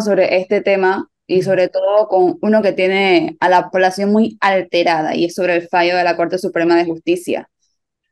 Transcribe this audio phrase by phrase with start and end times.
[0.00, 5.14] sobre este tema y sobre todo con uno que tiene a la población muy alterada
[5.14, 7.48] y es sobre el fallo de la Corte Suprema de Justicia.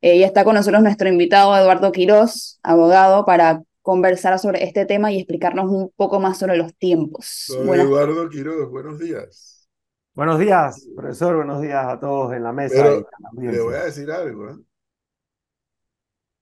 [0.01, 5.13] Eh, y está con nosotros nuestro invitado Eduardo Quirós, abogado, para conversar sobre este tema
[5.13, 7.47] y explicarnos un poco más sobre los tiempos.
[7.51, 9.69] Eduardo Quirós, buenos días.
[10.15, 12.75] Buenos días, profesor, buenos días a todos en la mesa.
[12.83, 13.09] Pero
[13.41, 14.51] le voy a decir algo.
[14.51, 14.57] ¿eh?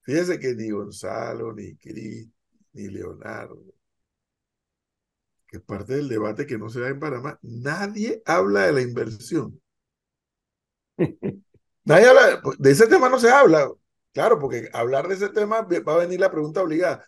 [0.03, 2.29] Fíjese que ni Gonzalo, ni Cris,
[2.73, 3.63] ni Leonardo,
[5.51, 8.83] que es parte del debate que no se da en Panamá, nadie habla de la
[8.83, 9.61] inversión.
[11.84, 13.69] nadie habla, de ese tema no se habla.
[14.12, 17.05] Claro, porque hablar de ese tema va a venir la pregunta obligada.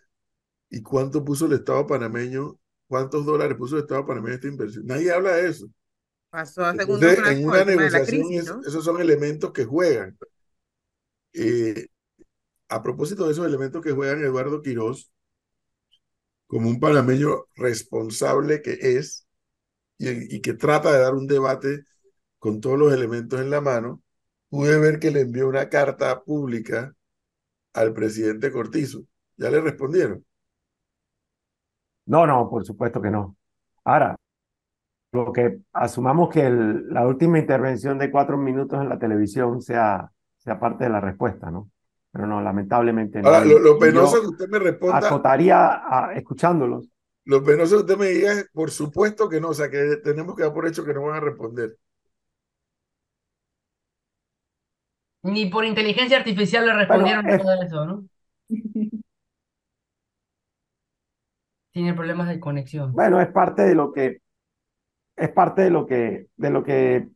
[0.68, 2.58] ¿Y cuánto puso el Estado panameño?
[2.88, 4.86] ¿Cuántos dólares puso el Estado panameño en esta inversión?
[4.86, 5.68] Nadie habla de eso.
[6.28, 10.18] Pasó a en una negociación esos son elementos que juegan.
[11.32, 11.86] Eh,
[12.68, 15.12] a propósito de esos elementos que juegan Eduardo Quirós,
[16.52, 19.26] como un panameño responsable que es
[19.96, 21.84] y, que trata de dar un debate
[22.38, 24.02] con todos los elementos en la mano,
[24.50, 26.92] pude ver que le envió una carta pública
[27.72, 29.00] al presidente Cortizo.
[29.38, 30.26] ¿Ya le respondieron?
[32.04, 33.34] No, no, por supuesto que no.
[33.84, 34.14] Ahora,
[35.12, 40.60] lo que asumamos que la última intervención de cuatro minutos en la televisión sea, sea
[40.60, 41.71] parte de la respuesta, ¿no?
[42.12, 43.28] Pero no, lamentablemente no.
[43.28, 44.98] Ahora, lo, penoso que usted me responda.
[44.98, 46.88] Acotaría a, escuchándolos.
[47.24, 50.36] Lo penoso que usted me diga es, por supuesto que no, o sea, que tenemos
[50.36, 51.78] que dar por hecho que no van a responder.
[55.22, 58.04] Ni por inteligencia artificial le respondieron todo eso, ¿no?
[61.72, 62.92] Tiene problemas de conexión.
[62.92, 64.20] Bueno, es parte de lo que
[65.16, 67.08] es parte de lo que de lo que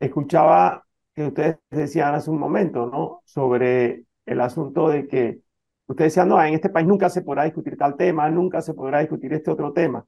[0.00, 0.85] escuchaba
[1.16, 3.22] que ustedes decían hace un momento, ¿no?
[3.24, 5.40] Sobre el asunto de que
[5.86, 9.00] ustedes decían, no, en este país nunca se podrá discutir tal tema, nunca se podrá
[9.00, 10.04] discutir este otro tema.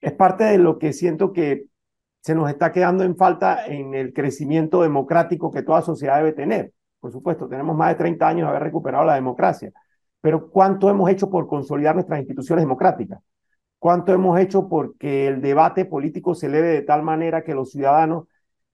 [0.00, 1.66] Es parte de lo que siento que
[2.22, 6.72] se nos está quedando en falta en el crecimiento democrático que toda sociedad debe tener.
[7.00, 9.70] Por supuesto, tenemos más de 30 años de haber recuperado la democracia,
[10.20, 13.20] pero ¿cuánto hemos hecho por consolidar nuestras instituciones democráticas?
[13.78, 18.24] ¿Cuánto hemos hecho porque el debate político se eleve de tal manera que los ciudadanos,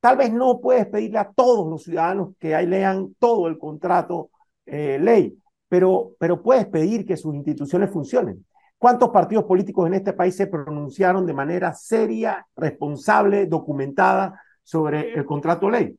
[0.04, 4.28] tal vez no puedes pedirle a todos los ciudadanos que ahí lean todo el contrato
[4.66, 5.34] eh, ley,
[5.66, 8.44] pero, pero puedes pedir que sus instituciones funcionen.
[8.76, 15.24] ¿Cuántos partidos políticos en este país se pronunciaron de manera seria, responsable, documentada sobre el
[15.24, 15.98] contrato ley?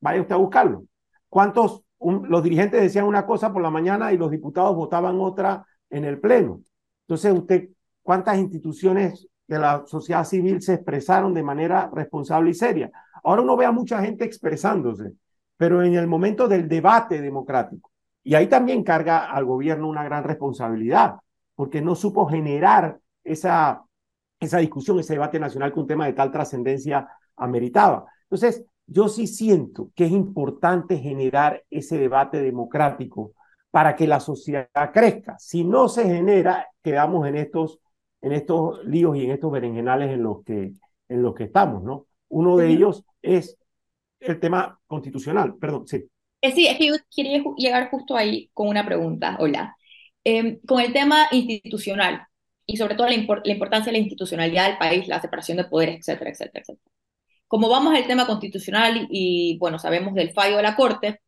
[0.00, 0.82] Vaya usted a buscarlo.
[1.28, 6.04] ¿Cuántos los dirigentes decían una cosa por la mañana y los diputados votaban otra en
[6.04, 6.62] el Pleno.
[7.02, 7.68] Entonces, usted,
[8.02, 12.90] ¿cuántas instituciones de la sociedad civil se expresaron de manera responsable y seria?
[13.24, 15.12] Ahora uno ve a mucha gente expresándose,
[15.56, 17.90] pero en el momento del debate democrático.
[18.22, 21.16] Y ahí también carga al gobierno una gran responsabilidad,
[21.54, 23.82] porque no supo generar esa,
[24.38, 28.04] esa discusión, ese debate nacional que un tema de tal trascendencia ameritaba.
[28.24, 33.32] Entonces, yo sí siento que es importante generar ese debate democrático
[33.70, 35.36] para que la sociedad crezca.
[35.38, 37.80] Si no se genera, quedamos en estos,
[38.20, 40.72] en estos líos y en estos berenjenales en los que,
[41.08, 42.06] en los que estamos, ¿no?
[42.28, 43.56] Uno de ellos es
[44.20, 45.56] el tema constitucional.
[45.56, 46.04] Perdón, sí.
[46.40, 49.36] Eh, sí, es que yo quería llegar justo ahí con una pregunta.
[49.40, 49.76] Hola.
[50.24, 52.26] Em, con el tema institucional
[52.66, 55.96] y sobre todo la, la importancia de la institucionalidad del país, la separación de poderes,
[56.00, 56.88] etcétera, etcétera, etcétera
[57.48, 61.20] como vamos al tema constitucional y, bueno, sabemos del fallo de la Corte,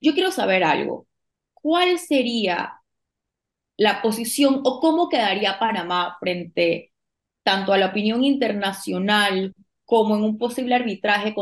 [0.00, 1.08] yo quiero saber algo.
[1.54, 2.80] ¿Cuál sería
[3.76, 6.92] la posición o cómo quedaría Panamá frente
[7.42, 9.54] tanto a la opinión internacional
[9.84, 11.34] como en un posible arbitraje,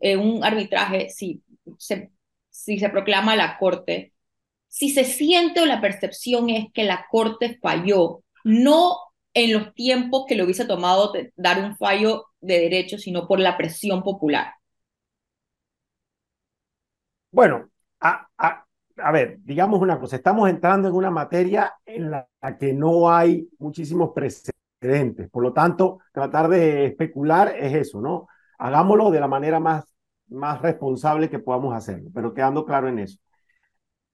[0.00, 1.42] en un arbitraje si
[1.78, 2.10] se,
[2.50, 4.12] si se proclama la Corte?
[4.68, 8.96] Si se siente o la percepción es que la Corte falló, no
[9.34, 13.56] en los tiempos que le hubiese tomado dar un fallo de derecho, sino por la
[13.56, 14.54] presión popular.
[17.30, 17.70] Bueno,
[18.00, 18.66] a, a,
[19.12, 22.26] ver, digamos una cosa, estamos entrando en una materia en la
[22.58, 28.26] que no hay muchísimos precedentes, por lo tanto, tratar de especular es eso, ¿no?
[28.58, 29.84] Hagámoslo de la manera más,
[30.28, 33.18] más responsable que podamos hacerlo, pero quedando claro en eso.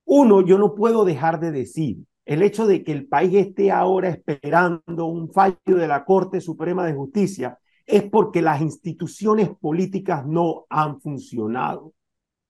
[0.04, 1.98] Uno, yo no puedo dejar de decir
[2.28, 6.84] el hecho de que el país esté ahora esperando un fallo de la Corte Suprema
[6.84, 11.94] de Justicia es porque las instituciones políticas no han funcionado.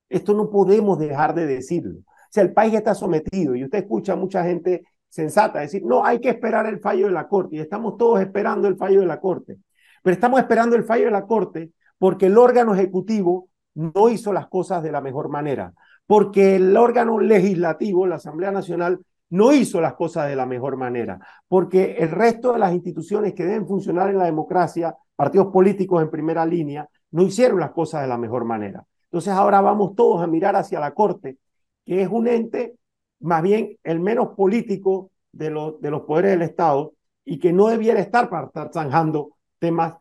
[0.09, 2.01] Esto no podemos dejar de decirlo.
[2.31, 6.21] Sea, el país está sometido y usted escucha a mucha gente sensata decir, no, hay
[6.21, 9.21] que esperar el fallo de la Corte y estamos todos esperando el fallo de la
[9.21, 9.59] Corte.
[10.03, 14.49] Pero estamos esperando el fallo de la Corte porque el órgano ejecutivo no hizo las
[14.49, 15.73] cosas de la mejor manera,
[16.07, 19.01] porque el órgano legislativo, la Asamblea Nacional,
[19.31, 23.45] no hizo las cosas de la mejor manera, porque el resto de las instituciones que
[23.45, 28.09] deben funcionar en la democracia, partidos políticos en primera línea, no hicieron las cosas de
[28.09, 28.85] la mejor manera.
[29.05, 31.39] Entonces ahora vamos todos a mirar hacia la Corte,
[31.89, 32.77] que es un ente
[33.21, 35.47] más bien el menos político de,
[35.81, 36.93] de los poderes del Estado
[37.25, 39.95] y que no debiera estar para estar zanjando temas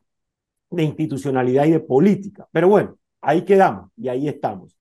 [0.70, 2.46] de institucionalidad y de política.
[2.52, 4.78] Pero bueno, ahí quedamos y ahí estamos.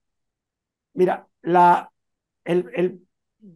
[0.94, 1.92] Mira, la,
[2.44, 3.00] el, el,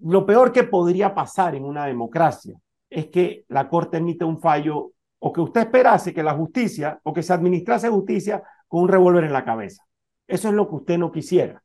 [0.02, 2.56] lo peor que podría pasar en una democracia
[2.88, 7.12] es que la Corte emite un fallo o que usted esperase que la justicia o
[7.12, 9.84] que se administrase justicia con un revólver en la cabeza.
[10.28, 11.60] Eso es lo que usted no quisiera.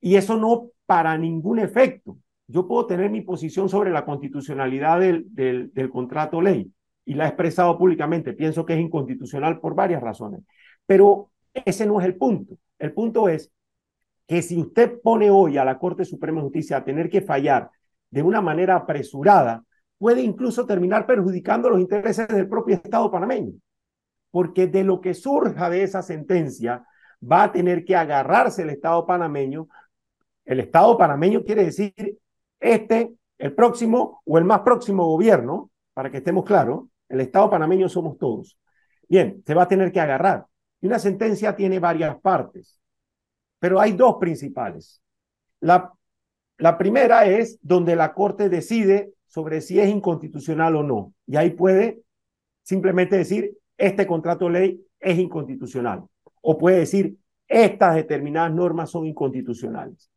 [0.00, 2.18] Y eso no para ningún efecto.
[2.46, 6.72] Yo puedo tener mi posición sobre la constitucionalidad del, del, contrato ley
[7.04, 8.32] y la he expresado públicamente.
[8.32, 10.42] Pienso que es inconstitucional por varias razones.
[10.86, 12.56] Pero ese no es el punto.
[12.78, 13.52] El punto es
[14.26, 17.70] que si usted pone hoy a la Corte Suprema de Justicia a tener que fallar
[18.10, 19.64] de una manera apresurada,
[19.98, 23.52] puede incluso terminar perjudicando los intereses del propio Estado panameño.
[24.30, 26.84] Porque de lo que surja de esa sentencia
[27.20, 29.68] va a tener que agarrarse el Estado panameño.
[30.46, 31.92] El Estado panameño quiere decir
[32.58, 37.90] este, el próximo o el más próximo gobierno, para que estemos claros, el Estado panameño
[37.90, 38.58] somos todos.
[39.08, 40.46] Bien, se va a tener que agarrar.
[40.80, 42.80] Y una sentencia tiene varias partes
[43.58, 45.02] pero hay dos principales.
[45.60, 45.92] La,
[46.78, 51.14] primera es donde la Corte decide sobre si es inconstitucional o no.
[51.26, 52.02] Y ahí puede
[52.62, 56.04] simplemente decir, este contrato de ley es inconstitucional.
[56.42, 57.16] O puede decir,
[57.48, 60.10] estas determinadas normas son inconstitucionales.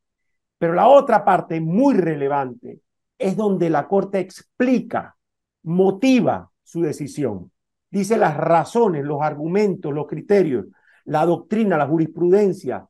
[0.60, 2.82] Pero la otra parte muy relevante
[3.18, 5.16] es donde la Corte explica,
[5.64, 7.52] motiva su decisión.
[7.90, 10.68] Dice las razones, los argumentos, los criterios,
[11.06, 12.88] la doctrina, la jurisprudencia,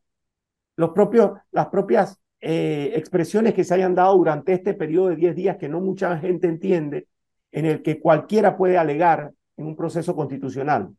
[0.75, 5.35] los propios, las propias eh, expresiones que se hayan dado durante este periodo de 10
[5.35, 7.07] días que no mucha gente entiende,
[7.51, 10.89] en el que cualquiera puede alegar en un proceso constitucional.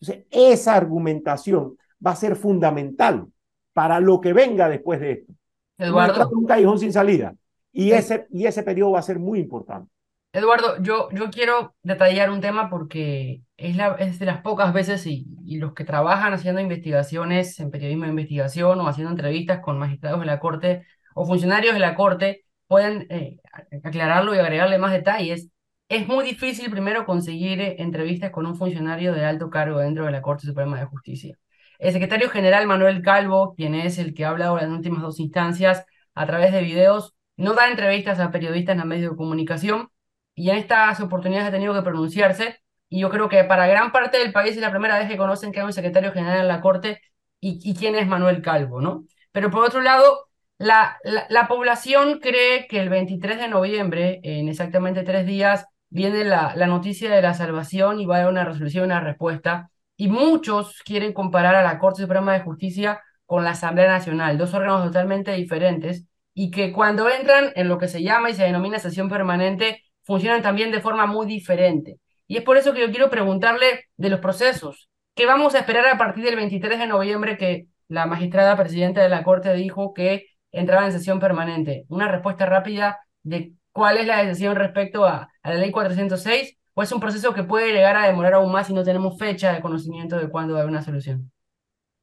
[0.00, 3.26] Entonces, esa argumentación va a ser fundamental
[3.72, 5.32] para lo que venga después de esto.
[5.82, 6.28] Eduardo.
[6.30, 7.34] Un callejón sin salida.
[7.72, 9.90] Y ese, y ese periodo va a ser muy importante.
[10.34, 15.06] Eduardo, yo, yo quiero detallar un tema porque es, la, es de las pocas veces
[15.06, 19.78] y, y, los que trabajan haciendo investigaciones en periodismo de investigación o haciendo entrevistas con
[19.78, 23.38] magistrados de la Corte o funcionarios de la Corte pueden eh,
[23.84, 25.50] aclararlo y agregarle más detalles.
[25.90, 30.12] Es muy difícil primero conseguir eh, entrevistas con un funcionario de alto cargo dentro de
[30.12, 31.36] la Corte Suprema de Justicia.
[31.82, 35.18] El secretario general Manuel Calvo, quien es el que ha hablado en las últimas dos
[35.18, 35.84] instancias
[36.14, 39.88] a través de videos, no da entrevistas a periodistas en los medios de comunicación
[40.36, 42.60] y en estas oportunidades ha tenido que pronunciarse.
[42.88, 45.50] Y yo creo que para gran parte del país es la primera vez que conocen
[45.50, 47.00] que hay un secretario general en la Corte
[47.40, 49.04] y, quién es Manuel Calvo, ¿no?
[49.32, 55.02] Pero por otro lado, la, la, población cree que el 23 de noviembre, en exactamente
[55.02, 58.84] tres días, viene la, la noticia de la salvación y va a haber una resolución,
[58.84, 59.71] una respuesta.
[60.02, 64.52] Y muchos quieren comparar a la Corte Suprema de Justicia con la Asamblea Nacional, dos
[64.52, 68.80] órganos totalmente diferentes, y que cuando entran en lo que se llama y se denomina
[68.80, 72.00] sesión permanente, funcionan también de forma muy diferente.
[72.26, 74.90] Y es por eso que yo quiero preguntarle de los procesos.
[75.14, 79.08] ¿Qué vamos a esperar a partir del 23 de noviembre que la magistrada presidenta de
[79.08, 81.84] la Corte dijo que entraba en sesión permanente?
[81.86, 86.82] Una respuesta rápida de cuál es la decisión respecto a, a la ley 406 o
[86.82, 89.60] es un proceso que puede llegar a demorar aún más si no tenemos fecha de
[89.60, 91.30] conocimiento de cuándo va a haber una solución.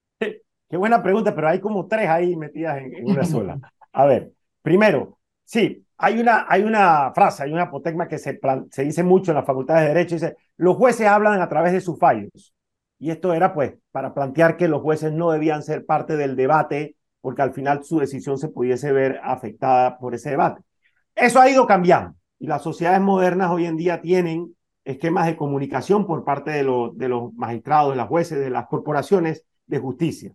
[0.19, 3.59] Qué buena pregunta, pero hay como tres ahí metidas en, una sola.
[3.91, 8.39] A ver, primero, sí, hay una, hay una frase, hay una apotegma que se,
[8.69, 11.81] se dice mucho en las facultades de Derecho, dice, los jueces hablan a través de
[11.81, 12.53] sus fallos.
[12.99, 16.97] Y esto era pues para plantear que los jueces no debían ser parte del debate
[17.21, 20.61] porque al final su decisión se pudiese ver afectada por ese debate.
[21.15, 24.55] Eso ha ido cambiando y las sociedades modernas hoy en día tienen
[24.89, 29.77] esquemas de comunicación por parte de, los magistrados, de los jueces, de las corporaciones de
[29.77, 30.33] justicia.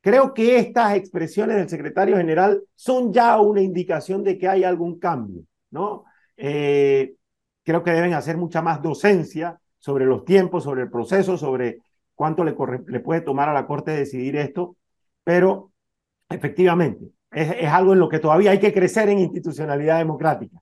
[0.00, 4.98] Creo que estas expresiones del secretario general son ya una indicación de que hay algún
[4.98, 6.04] cambio, ¿no?
[6.36, 7.14] Eh,
[7.62, 11.78] creo que deben hacer mucha más docencia sobre los tiempos, sobre el proceso, sobre
[12.14, 14.76] cuánto le, puede tomar a la Corte decidir esto,
[15.22, 15.72] pero
[16.28, 20.58] efectivamente es, es, algo en lo que todavía hay que crecer en institucionalidad democrática.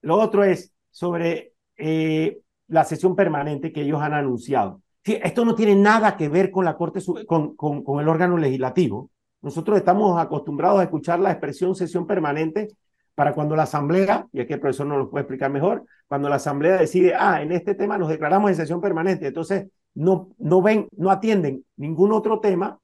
[0.00, 4.80] Lo otro es sobre eh, la sesión permanente que ellos han anunciado
[5.14, 9.10] esto no tiene nada que ver con la Corte, con, con, con, el órgano legislativo.
[9.40, 12.68] Nosotros estamos acostumbrados a escuchar la expresión sesión permanente
[13.14, 16.36] para cuando la Asamblea, y aquí el profesor nos lo puede explicar mejor, cuando la
[16.36, 20.88] Asamblea decide, ah, en este tema nos declaramos en sesión permanente, entonces no, no ven,
[20.96, 22.78] no atienden ningún otro tema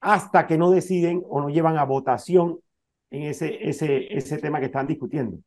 [0.00, 2.58] hasta que no deciden o no llevan a votación
[3.10, 5.38] en ese, ese, ese tema que están discutiendo.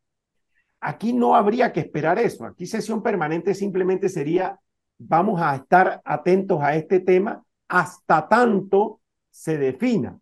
[0.86, 2.46] Aquí no habría que esperar eso.
[2.46, 4.60] Aquí sesión permanente simplemente sería,
[5.00, 9.02] vamos a estar atentos a este tema hasta tanto
[9.32, 10.20] se defina.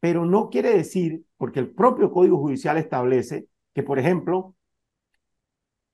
[0.00, 4.56] Pero no quiere decir, porque el propio Código Judicial establece que, por ejemplo,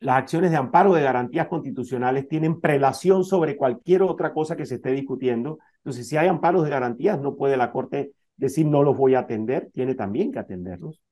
[0.01, 4.77] las acciones de amparo de garantías constitucionales tienen prelación sobre cualquier otra cosa que se
[4.77, 5.59] esté discutiendo.
[5.79, 9.21] Entonces, si hay amparos de garantías, no puede la Corte decir no los voy a
[9.21, 11.03] atender, tiene también que atenderlos.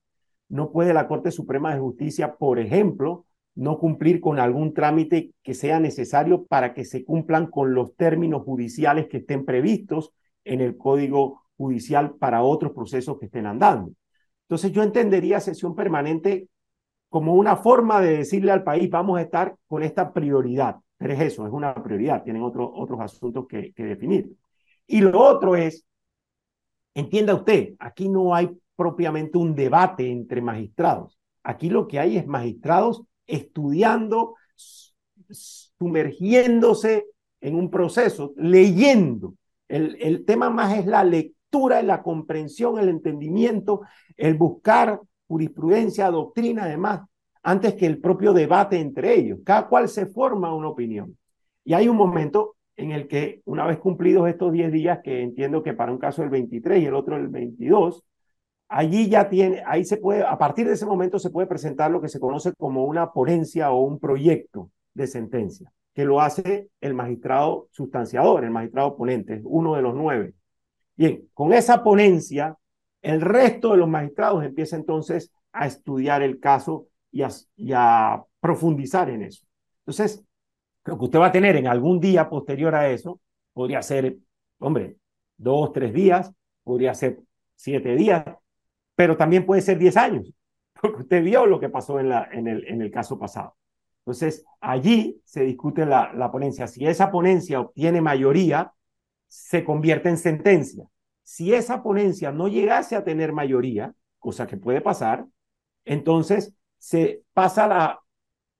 [0.54, 5.52] No puede la Corte Suprema de Justicia, por ejemplo, no cumplir con algún trámite que
[5.52, 10.12] sea necesario para que se cumplan con los términos judiciales que estén previstos
[10.44, 13.94] en el Código Judicial para otros procesos que estén andando.
[14.42, 16.46] Entonces yo entendería sesión permanente
[17.08, 20.76] como una forma de decirle al país, vamos a estar con esta prioridad.
[20.98, 24.30] Pero es eso, es una prioridad, tienen otros asuntos que definir.
[24.86, 25.84] Y lo otro es,
[26.94, 31.18] entienda usted, aquí no hay propiamente un debate entre magistrados.
[31.42, 34.34] Aquí lo que hay es magistrados estudiando,
[35.28, 37.06] sumergiéndose
[37.40, 39.34] en un proceso, leyendo.
[39.68, 43.82] El, el tema más es la lectura, la comprensión, el entendimiento,
[44.16, 47.02] el buscar jurisprudencia, doctrina, además,
[47.42, 49.40] antes que el propio debate entre ellos.
[49.44, 51.16] Cada cual se forma una opinión.
[51.64, 55.62] Y hay un momento en el que, una vez cumplidos estos 10 días, que entiendo
[55.62, 58.02] que para un caso el 23 y el otro el 22,
[58.68, 62.00] allí ya tiene, ahí se puede, a partir de ese momento se puede presentar lo
[62.00, 66.94] que se conoce como una ponencia o un proyecto de sentencia, que lo hace el
[66.94, 70.34] magistrado sustanciador, el magistrado ponente, uno de los nueve.
[70.96, 72.56] Bien, con esa ponencia
[73.04, 77.22] el resto de los magistrados empieza entonces a estudiar el caso y
[77.72, 79.46] a, profundizar en eso.
[79.80, 80.22] Entonces,
[80.84, 83.20] lo que usted va a tener en algún día posterior a eso,
[83.52, 84.16] podría ser,
[84.58, 84.96] hombre,
[85.36, 86.30] dos, tres días,
[86.62, 87.20] podría ser
[87.56, 88.24] siete días,
[88.94, 90.32] pero también puede ser diez años,
[90.80, 93.56] porque usted vio lo que pasó en, la, en, el, en el caso pasado.
[94.00, 96.66] Entonces, allí se discute la, la ponencia.
[96.66, 98.72] Si esa ponencia obtiene mayoría,
[99.28, 100.84] se convierte en sentencia
[101.24, 105.26] si esa ponencia no llegase a tener mayoría, cosa que puede pasar,
[105.84, 108.00] entonces se pasa, la,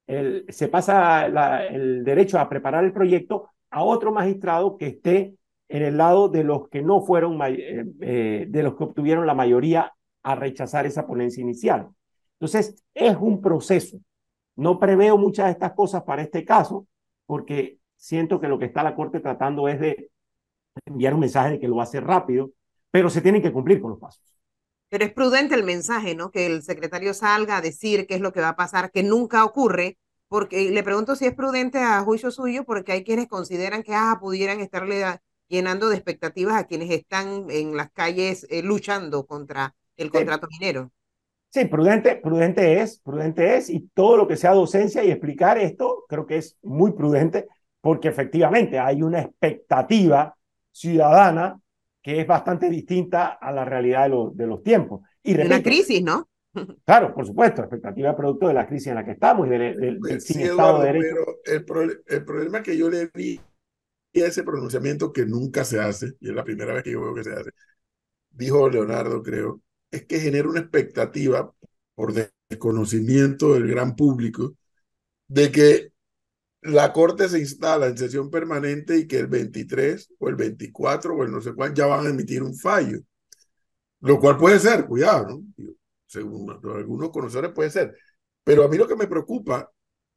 [0.07, 1.27] el, se pasa
[1.67, 5.37] el derecho a preparar el proyecto a otro magistrado que esté
[5.69, 9.35] en el lado de los que no fueron, eh, eh, de los que obtuvieron la
[9.35, 9.93] mayoría
[10.25, 11.89] a rechazar esa ponencia inicial.
[12.41, 13.99] Entonces, es un proceso.
[14.57, 16.87] No preveo muchas de estas cosas para este caso,
[17.27, 20.11] porque siento que lo que está la Corte tratando es de
[20.87, 22.51] enviar un mensaje de que lo va a hacer rápido,
[22.91, 24.23] pero se tienen que cumplir con los pasos.
[24.89, 26.31] Pero es prudente el mensaje, ¿no?
[26.31, 29.45] Que el secretario salga a decir qué es lo que va a pasar, que nunca
[29.45, 33.95] ocurre, porque le pregunto si es prudente a juicio suyo, porque hay quienes consideran que
[33.95, 35.05] ah, pudieran estarle
[35.49, 40.91] llenando de expectativas a quienes están en las calles eh, luchando contra el contrato minero.
[41.51, 46.05] Sí, prudente, prudente es, prudente es, y todo lo que sea docencia y explicar esto,
[46.09, 47.47] creo que es muy prudente,
[47.81, 50.37] porque efectivamente hay una expectativa
[50.73, 51.61] ciudadana
[52.03, 55.03] que es bastante distinta a la realidad de, de los tiempos.
[55.23, 56.29] Y repito, una crisis, ¿no?
[56.85, 60.25] Claro, por supuesto, expectativa producto de la crisis en la que estamos y del, pues
[60.25, 61.17] sin Estado de Derecho.
[61.45, 63.41] Pero el, el, problema que yo le vi
[64.17, 67.15] a ese pronunciamiento que nunca se hace, y es la primera vez que yo veo
[67.15, 67.51] que se hace,
[68.31, 69.61] dijo Leonardo, creo,
[69.95, 71.55] es que genera una expectativa
[71.95, 72.13] por
[72.51, 74.57] desconocimiento del gran público
[75.29, 75.93] de que
[76.63, 81.23] la Corte se instala en sesión permanente y que el 23 o el 24 o
[81.25, 83.01] el no sé cuál ya van a emitir un fallo.
[84.01, 85.67] Lo cual puede ser, cuidado, ¿no?
[86.07, 87.97] Según algunos conocedores puede ser.
[88.43, 89.71] Pero a mí lo que me preocupa,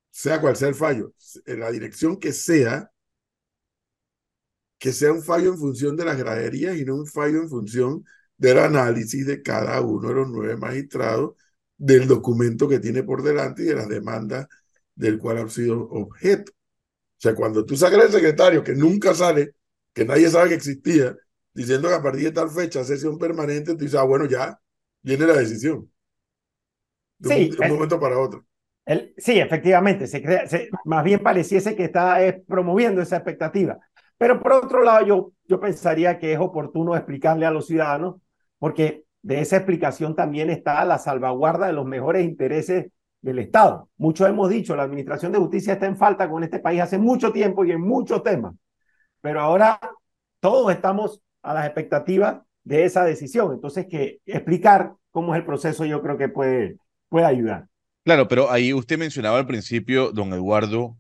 [0.10, 1.14] sea cual sea el fallo,
[1.46, 2.92] en la dirección que sea,
[4.80, 8.04] que sea un fallo en función de las graderías y no un fallo en función
[8.38, 11.36] del análisis de cada uno de los nueve magistrados
[11.78, 14.48] del documento que tiene por delante y de las demandas
[14.96, 16.52] del cual ha sido objeto.
[16.52, 19.56] O sea, cuando tú sacas al secretario que nunca sale,
[19.94, 21.16] que nadie sabe que existía,
[21.54, 24.60] diciendo que a partir de tal fecha, sesión permanente, tú dices, ah, bueno, ya
[25.02, 25.92] viene la decisión.
[27.18, 28.46] De sí, un, momento para otro.
[28.86, 30.46] El, sí, efectivamente, se crea,
[30.86, 33.80] más bien pareciese que está promoviendo esa expectativa.
[34.18, 38.16] Pero por otro lado, yo, yo pensaría que es oportuno explicarle a los ciudadanos,
[38.60, 43.90] porque de esa explicación también está la salvaguarda de los mejores intereses del Estado.
[43.98, 47.32] Muchos hemos dicho, la Administración de Justicia está en falta con este país hace mucho
[47.32, 48.56] tiempo y en muchos temas,
[49.22, 49.80] pero ahora
[50.40, 53.54] todos estamos a las expectativas de esa decisión.
[53.54, 56.78] Entonces, que explicar cómo es el proceso yo creo que puede,
[57.10, 57.68] puede ayudar.
[58.04, 60.98] Claro, pero ahí usted mencionaba al principio, don Eduardo,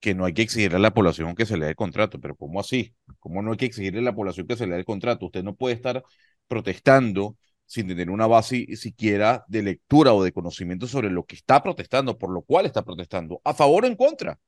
[0.00, 2.34] que no hay que exigirle a la población que se le dé el contrato, pero
[2.36, 2.94] ¿cómo así?
[3.18, 5.26] ¿Cómo no hay que exigirle a la población que se le dé el contrato?
[5.26, 6.02] Usted no puede estar
[6.50, 11.62] protestando sin tener una base siquiera de lectura o de conocimiento sobre lo que está
[11.62, 14.40] protestando, por lo cual está protestando, a favor o en contra.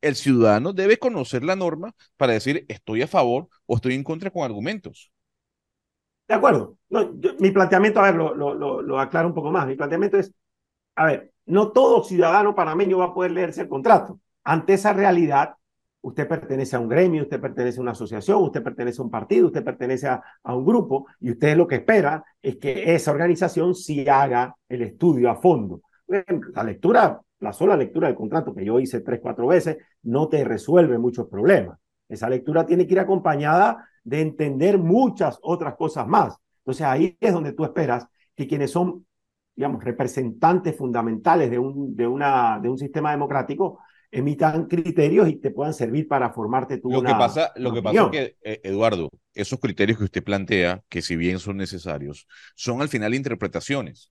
[0.00, 4.30] El ciudadano debe conocer la norma para decir estoy a favor o estoy en contra
[4.30, 5.10] con argumentos.
[6.28, 6.76] De acuerdo.
[6.88, 9.66] No, mi planteamiento, a ver, lo, lo, lo, aclaro un poco más.
[9.66, 10.32] Mi planteamiento es,
[10.94, 14.20] a ver, no todo ciudadano panameño va a poder leerse el contrato.
[14.44, 15.54] Ante esa realidad,
[16.00, 19.46] usted pertenece a un gremio, usted pertenece a una asociación, usted pertenece a un partido,
[19.46, 23.74] usted pertenece a, a, un grupo y usted lo que espera es que esa organización
[23.74, 25.82] sí haga el estudio a fondo.
[26.06, 30.44] La lectura, la sola lectura del contrato que yo hice tres, cuatro veces, no te
[30.44, 31.78] resuelve muchos problemas.
[32.08, 36.36] Esa lectura tiene que ir acompañada de entender muchas otras cosas más.
[36.60, 39.04] Entonces ahí es donde tú esperas que quienes son,
[39.54, 45.50] digamos, representantes fundamentales de un, de una, de un sistema democrático emitan criterios y te
[45.50, 49.10] puedan servir para formarte tu lo que pasa Lo que pasa es que, eh, Eduardo,
[49.34, 54.10] esos criterios que usted plantea, que si bien son necesarios, son al final interpretaciones.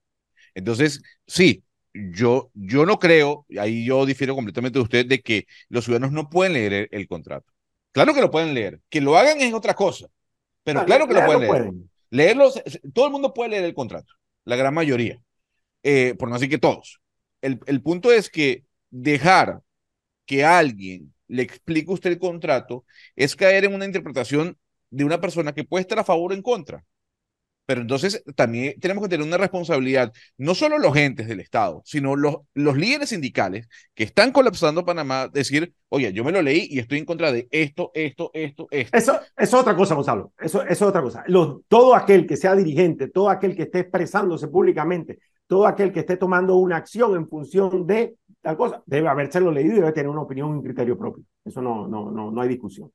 [0.54, 1.64] Entonces, sí,
[1.94, 6.30] yo, yo no creo, ahí yo difiero completamente de usted, de que los ciudadanos no
[6.30, 7.52] pueden leer el contrato.
[7.92, 8.80] Claro que lo pueden leer.
[8.90, 10.08] Que lo hagan es otra cosa.
[10.64, 11.74] Pero claro que lo pueden leer.
[12.10, 12.62] Leerlos,
[12.94, 14.14] todo el mundo puede leer el contrato,
[14.46, 15.22] la gran mayoría,
[15.84, 17.02] eh, por no decir que todos.
[17.42, 19.62] El, el punto es que dejar
[20.28, 24.58] que alguien le explique usted el contrato es caer en una interpretación
[24.90, 26.84] de una persona que puede estar a favor o en contra.
[27.68, 32.16] Pero entonces también tenemos que tener una responsabilidad, no solo los entes del Estado, sino
[32.16, 36.80] los, los líderes sindicales que están colapsando Panamá, decir, oye, yo me lo leí y
[36.80, 38.98] estoy en contra de esto, esto, esto, esto.
[38.98, 40.32] Eso, es otra cosa, Gonzalo.
[40.40, 41.26] Eso, eso es otra cosa.
[41.28, 46.00] Los, todo aquel que sea dirigente, todo aquel que esté expresándose públicamente, todo aquel que
[46.00, 48.16] esté tomando una acción en función de
[48.48, 51.26] tal cosa, debe habérselo leído y debe tener una opinión y un criterio propio.
[51.44, 52.90] Eso no, no, no, no hay discusión.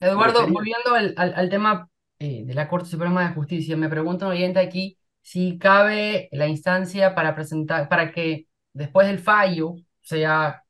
[0.00, 3.76] Eduardo, volviendo al, al, al tema eh, de la Corte Suprema de Justicia.
[3.76, 9.18] Me pregunta un oyente aquí si cabe la instancia para presentar, para que después del
[9.18, 10.64] fallo, sea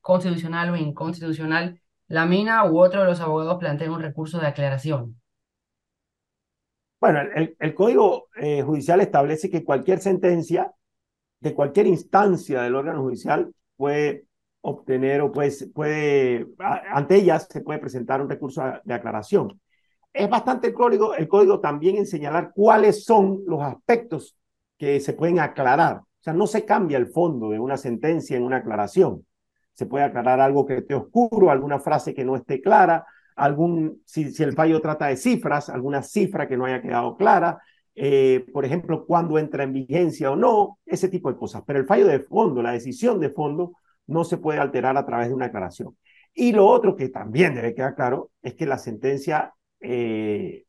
[0.00, 5.20] constitucional o inconstitucional, la mina u otro de los abogados planteen un recurso de aclaración.
[7.00, 10.72] Bueno, el, el Código eh, Judicial establece que cualquier sentencia
[11.40, 14.26] de cualquier instancia del órgano judicial puede
[14.60, 19.60] obtener o puede, puede ante ellas se puede presentar un recurso de aclaración
[20.14, 24.36] es bastante el código, el código también en señalar cuáles son los aspectos
[24.78, 25.96] que se pueden aclarar.
[25.96, 29.26] O sea, no se cambia el fondo de una sentencia en una aclaración.
[29.72, 34.30] Se puede aclarar algo que esté oscuro, alguna frase que no esté clara, algún, si,
[34.30, 37.60] si el fallo trata de cifras, alguna cifra que no haya quedado clara,
[37.94, 41.62] eh, por ejemplo, cuándo entra en vigencia o no, ese tipo de cosas.
[41.66, 43.72] Pero el fallo de fondo, la decisión de fondo,
[44.06, 45.96] no se puede alterar a través de una aclaración.
[46.34, 50.64] Y lo otro que también debe quedar claro es que la sentencia eh,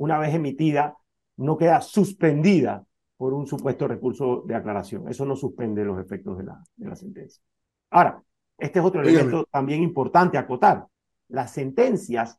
[0.00, 0.96] una vez emitida,
[1.36, 2.84] no queda suspendida
[3.18, 5.08] por un supuesto recurso de aclaración.
[5.08, 7.42] Eso no suspende los efectos de la, de la sentencia.
[7.90, 8.22] Ahora,
[8.56, 10.86] este es otro elemento también importante acotar.
[11.28, 12.38] Las sentencias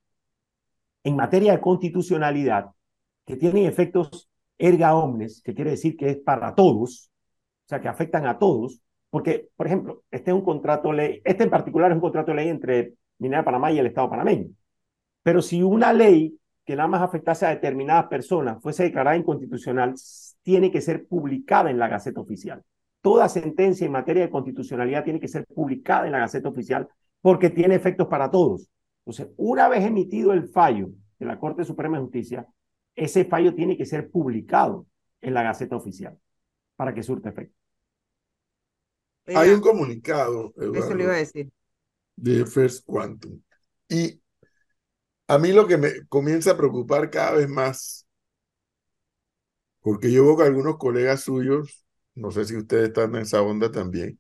[1.04, 2.72] en materia de constitucionalidad
[3.26, 4.31] que tienen efectos
[4.62, 7.10] erga omnes, que quiere decir que es para todos,
[7.66, 11.44] o sea, que afectan a todos, porque, por ejemplo, este es un contrato ley, este
[11.44, 14.50] en particular es un contrato ley entre Minera Panamá y el Estado panameño.
[15.24, 19.96] Pero si una ley que nada más afectase a determinadas personas fuese declarada inconstitucional,
[20.44, 22.64] tiene que ser publicada en la Gaceta Oficial.
[23.02, 26.88] Toda sentencia en materia de constitucionalidad tiene que ser publicada en la Gaceta Oficial
[27.20, 28.70] porque tiene efectos para todos.
[29.06, 32.48] Entonces, una vez emitido el fallo de la Corte Suprema de Justicia,
[32.96, 34.86] ese fallo tiene que ser publicado
[35.22, 36.18] en la Gaceta Oficial
[36.76, 37.56] para que surte efecto.
[39.28, 41.52] Hay un comunicado, Eso le iba a decir.
[42.16, 43.42] de First Quantum.
[43.90, 44.20] Y
[45.28, 48.06] a mí lo que me comienza a preocupar cada vez más,
[49.82, 53.72] porque yo veo que algunos colegas suyos, no sé si ustedes están en esa onda
[53.72, 54.20] también,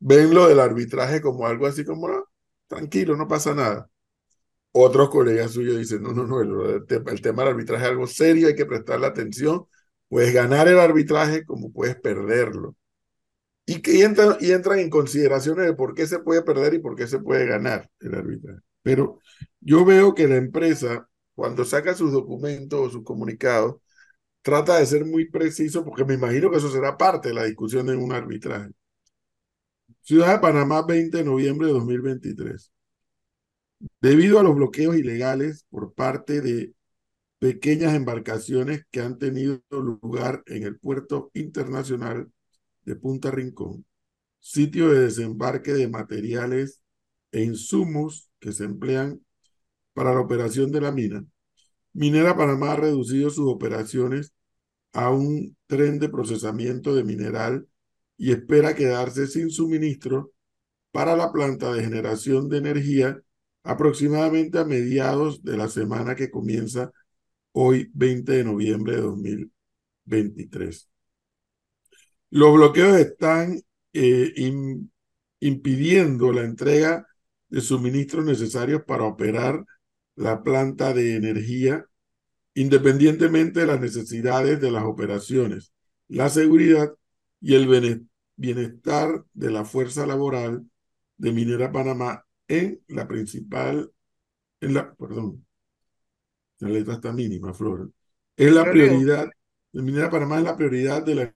[0.00, 2.24] ven lo del arbitraje como algo así como, ah,
[2.68, 3.90] tranquilo, no pasa nada.
[4.78, 8.48] Otros colegas suyos dicen, no, no, no, el, el tema del arbitraje es algo serio,
[8.48, 9.64] hay que prestarle atención.
[10.08, 12.76] Puedes ganar el arbitraje como puedes perderlo.
[13.64, 16.94] Y, que, entran, y entran en consideraciones de por qué se puede perder y por
[16.94, 18.60] qué se puede ganar el arbitraje.
[18.82, 19.20] Pero
[19.60, 23.76] yo veo que la empresa, cuando saca sus documentos o sus comunicados,
[24.42, 27.88] trata de ser muy preciso, porque me imagino que eso será parte de la discusión
[27.88, 28.72] en un arbitraje.
[30.02, 32.72] Ciudad de Panamá, 20 de noviembre de 2023.
[34.00, 36.74] Debido a los bloqueos ilegales por parte de
[37.38, 42.30] pequeñas embarcaciones que han tenido lugar en el puerto internacional
[42.84, 43.84] de Punta Rincón,
[44.40, 46.82] sitio de desembarque de materiales
[47.32, 49.20] e insumos que se emplean
[49.92, 51.24] para la operación de la mina,
[51.92, 54.34] Minera Panamá ha reducido sus operaciones
[54.92, 57.68] a un tren de procesamiento de mineral
[58.18, 60.32] y espera quedarse sin suministro
[60.90, 63.22] para la planta de generación de energía
[63.66, 66.92] aproximadamente a mediados de la semana que comienza
[67.52, 70.88] hoy 20 de noviembre de 2023.
[72.30, 73.60] Los bloqueos están
[73.92, 74.32] eh,
[75.40, 77.06] impidiendo la entrega
[77.48, 79.64] de suministros necesarios para operar
[80.14, 81.86] la planta de energía
[82.54, 85.72] independientemente de las necesidades de las operaciones,
[86.08, 86.90] la seguridad
[87.40, 90.64] y el bienestar de la fuerza laboral
[91.18, 93.90] de Minera Panamá en la principal,
[94.60, 95.46] en la, perdón,
[96.58, 97.90] la letra está mínima, Flor,
[98.36, 99.28] es la prioridad,
[99.72, 101.32] de Minera Panamá es la prioridad de la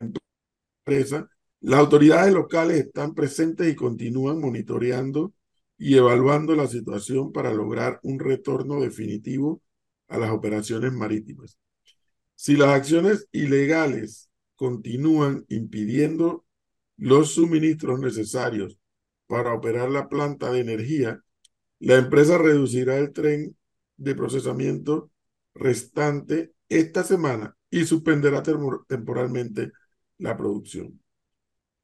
[0.86, 1.28] empresa.
[1.60, 5.34] Las autoridades locales están presentes y continúan monitoreando
[5.76, 9.62] y evaluando la situación para lograr un retorno definitivo
[10.08, 11.58] a las operaciones marítimas.
[12.34, 16.44] Si las acciones ilegales continúan impidiendo
[16.96, 18.79] los suministros necesarios
[19.30, 21.22] para operar la planta de energía,
[21.78, 23.56] la empresa reducirá el tren
[23.96, 25.12] de procesamiento
[25.54, 29.70] restante esta semana y suspenderá temporalmente
[30.18, 31.00] la producción.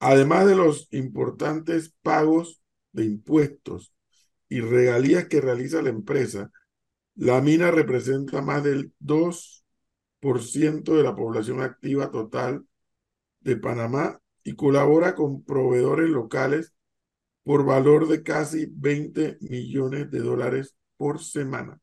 [0.00, 3.94] Además de los importantes pagos de impuestos
[4.48, 6.50] y regalías que realiza la empresa,
[7.14, 12.66] la mina representa más del 2% de la población activa total
[13.38, 16.72] de Panamá y colabora con proveedores locales
[17.46, 21.80] por valor de casi 20 millones de dólares por semana.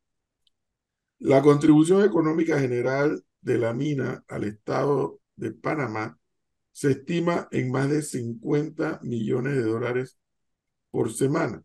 [1.18, 6.18] La contribución económica general de la mina al Estado de Panamá
[6.70, 10.18] se estima en más de 50 millones de dólares
[10.90, 11.62] por semana,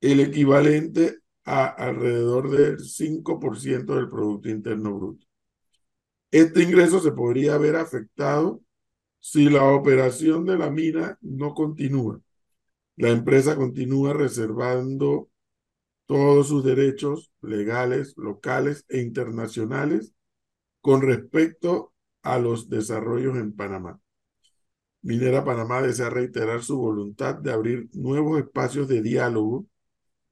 [0.00, 5.26] el equivalente a alrededor del 5% del Producto Interno Bruto.
[6.30, 8.62] Este ingreso se podría haber afectado
[9.18, 12.18] si la operación de la mina no continúa.
[12.96, 15.28] La empresa continúa reservando
[16.06, 20.12] todos sus derechos legales, locales e internacionales
[20.80, 24.00] con respecto a los desarrollos en Panamá.
[25.02, 29.66] Minera Panamá desea reiterar su voluntad de abrir nuevos espacios de diálogo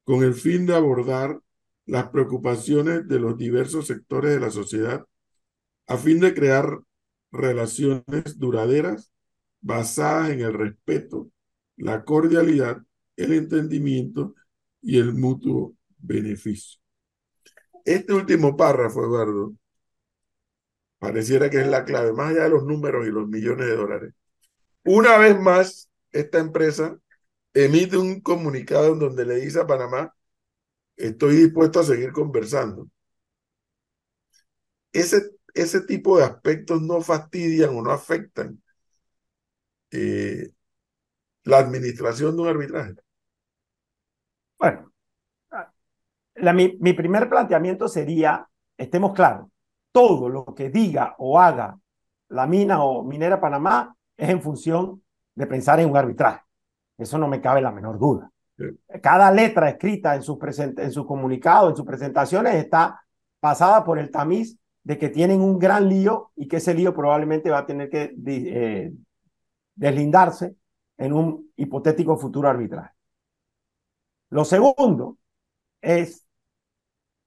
[0.03, 1.39] con el fin de abordar
[1.85, 5.05] las preocupaciones de los diversos sectores de la sociedad
[5.87, 6.79] a fin de crear
[7.31, 9.11] relaciones duraderas
[9.59, 11.29] basadas en el respeto,
[11.79, 12.81] la cordialidad,
[13.15, 14.35] el entendimiento
[14.81, 16.79] y el mutuo beneficio.
[17.85, 19.53] Este último párrafo, Eduardo,
[20.99, 24.13] pareciera que es la clave, más allá de los números y los millones de dólares.
[24.83, 26.99] Una vez más, esta empresa
[27.53, 30.13] emite un comunicado en donde le dice a Panamá,
[30.97, 32.89] estoy dispuesto a seguir conversando.
[34.91, 38.61] Ese, ese tipo de aspectos no fastidian o no afectan
[39.91, 40.51] eh,
[41.49, 42.95] la administración de un arbitraje.
[44.57, 44.91] Bueno,
[46.35, 49.47] la, mi, mi primer planteamiento sería, estemos claros,
[49.91, 51.77] todo lo que diga o haga
[52.29, 55.01] la mina o minera Panamá es en función
[55.35, 56.41] de pensar en un arbitraje.
[56.97, 58.29] Eso no me cabe la menor duda.
[59.01, 63.01] Cada letra escrita en sus, en sus comunicados, en sus presentaciones, está
[63.39, 67.49] pasada por el tamiz de que tienen un gran lío y que ese lío probablemente
[67.49, 68.91] va a tener que eh,
[69.75, 70.55] deslindarse
[70.99, 72.93] en un hipotético futuro arbitraje.
[74.29, 75.17] Lo segundo
[75.81, 76.27] es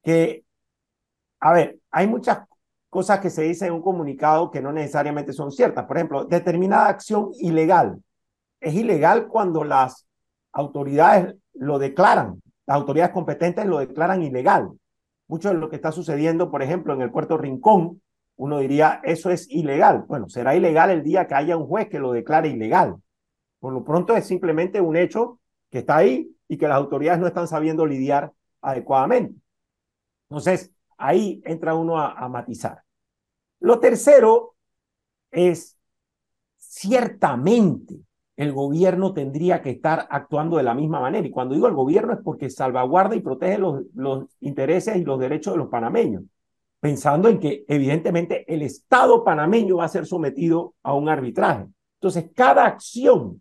[0.05, 0.45] que,
[1.41, 2.47] a ver, hay muchas
[2.91, 5.87] cosas que se dicen en un comunicado que no necesariamente son ciertas.
[5.87, 8.01] Por ejemplo, determinada acción ilegal
[8.61, 10.07] es ilegal cuando las
[10.53, 14.71] autoridades lo declaran, las autoridades competentes lo declaran ilegal.
[15.29, 18.03] Mucho de lo que está sucediendo, por ejemplo, en el puerto Rincón,
[18.37, 20.05] uno diría, eso es ilegal.
[20.07, 22.97] Bueno, será ilegal el día que haya un juez que lo declare ilegal.
[23.63, 25.39] Por lo pronto es simplemente un hecho
[25.71, 29.41] que está ahí y que las autoridades no están sabiendo lidiar adecuadamente.
[30.29, 32.83] Entonces, ahí entra uno a, matizar.
[33.61, 34.57] Lo tercero
[35.31, 35.79] es,
[36.57, 38.01] ciertamente,
[38.35, 41.25] el gobierno tendría que estar actuando de la misma manera.
[41.25, 45.21] Y cuando digo el gobierno es porque salvaguarda y protege los, los intereses y los
[45.21, 46.25] derechos de los panameños,
[46.81, 51.69] pensando en que evidentemente el Estado panameño va a ser sometido a un arbitraje.
[52.01, 53.41] Entonces, cada acción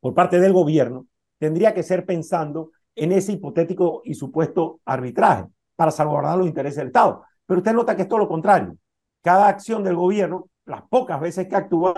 [0.00, 1.06] por parte del gobierno
[1.38, 5.44] tendría que ser pensando en ese hipotético y supuesto arbitraje
[5.76, 7.22] para salvaguardar los intereses del Estado.
[7.44, 8.76] Pero usted nota que es todo lo contrario.
[9.22, 11.94] Cada acción del gobierno, las pocas veces que actúa,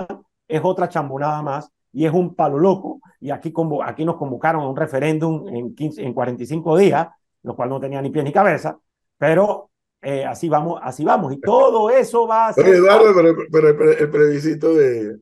[0.47, 3.01] es otra chambonada más y es un palo loco.
[3.21, 7.09] Y aquí, como, aquí nos convocaron a un referéndum en, 15, en 45 días,
[7.43, 8.79] lo cual no tenía ni pie ni cabeza,
[9.17, 9.71] pero
[10.03, 11.33] eh, así vamos, así vamos.
[11.33, 12.67] Y todo eso va a ser.
[12.67, 13.13] Eduardo,
[13.51, 15.19] pero, el, previsito de,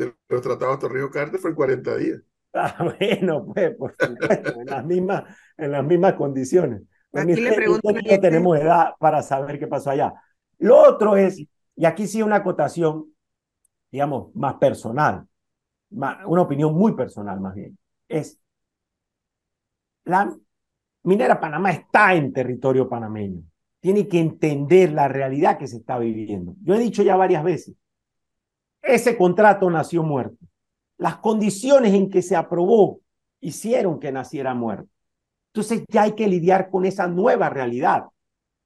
[0.00, 2.20] de, los tratados Torrijos-Carter fue en 40 días.
[2.52, 5.24] Ah, bueno, pues, por supuesto, en las mismas,
[5.56, 6.82] en las mismas condiciones.
[7.12, 7.92] Aquí le pregunto.
[7.92, 10.12] No tenemos edad para saber qué pasó allá.
[10.58, 11.38] Lo otro es,
[11.76, 13.06] y aquí sí una acotación,
[13.90, 15.26] digamos, más personal,
[15.90, 17.76] una opinión muy personal más bien,
[18.08, 18.38] es
[20.04, 20.36] la
[21.02, 23.42] minera Panamá está en territorio panameño.
[23.80, 26.54] Tiene que entender la realidad que se está viviendo.
[26.62, 27.74] Yo he dicho ya varias veces,
[28.82, 30.44] ese contrato nació muerto.
[30.98, 33.00] Las condiciones en que se aprobó
[33.40, 34.88] hicieron que naciera muerto.
[35.52, 38.04] Entonces ya hay que lidiar con esa nueva realidad.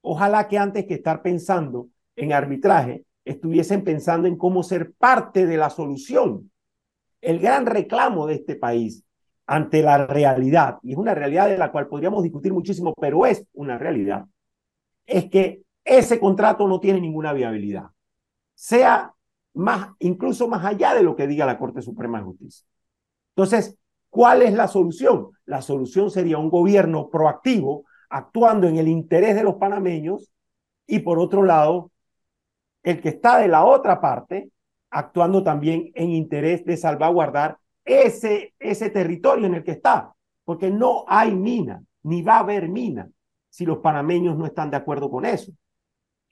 [0.03, 5.57] Ojalá que antes que estar pensando en arbitraje, estuviesen pensando en cómo ser parte de
[5.57, 6.51] la solución.
[7.21, 9.05] El gran reclamo de este país
[9.47, 13.47] ante la realidad, y es una realidad de la cual podríamos discutir muchísimo, pero es
[13.53, 14.25] una realidad,
[15.07, 17.91] es que ese contrato no tiene ninguna viabilidad,
[18.55, 19.14] sea
[19.55, 22.67] más, incluso más allá de lo que diga la Corte Suprema de Justicia.
[23.37, 23.79] Entonces,
[24.11, 25.31] ¿cuál es la solución?
[25.45, 30.31] La solución sería un gobierno proactivo, actuando en el interés de los panameños,
[30.87, 31.91] y por otro lado,
[32.83, 34.51] el que está de la otra parte,
[34.91, 40.15] actuando también en interés de salvaguardar ese, ese territorio en el que está,
[40.45, 43.09] porque no hay mina, ni va a haber mina,
[43.49, 45.53] si los panameños no están de acuerdo con eso.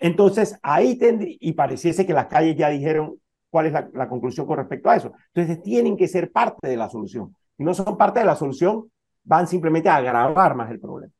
[0.02, 4.56] Entonces, ahí tendría, y pareciese que las calles ya dijeron cuál es la, conclusión con
[4.56, 5.12] respecto a eso.
[5.32, 7.36] Entonces, tienen que ser parte de la solución.
[7.56, 8.90] Si no son parte de la solución,
[9.22, 11.12] van simplemente a agravar más el problema.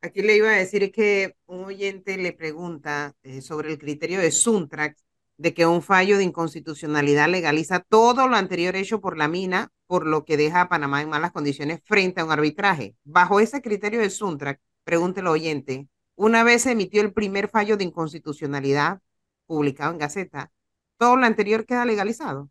[0.00, 4.30] Aquí le iba a decir que un oyente le pregunta eh, sobre el criterio de
[4.30, 5.04] Suntrax
[5.36, 10.06] de que un fallo de inconstitucionalidad legaliza todo lo anterior hecho por la mina, por
[10.06, 12.94] lo que deja a Panamá en malas condiciones frente a un arbitraje.
[13.02, 15.88] Bajo ese criterio de Suntrack, pregunte el oyente,
[16.20, 19.00] una vez se emitió el primer fallo de inconstitucionalidad
[19.46, 20.52] publicado en Gaceta,
[20.98, 22.50] ¿todo lo anterior queda legalizado?